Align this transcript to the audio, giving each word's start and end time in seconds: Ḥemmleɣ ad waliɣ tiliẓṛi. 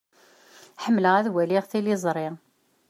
Ḥemmleɣ 0.83 1.13
ad 1.15 1.27
waliɣ 1.33 1.65
tiliẓṛi. 1.67 2.27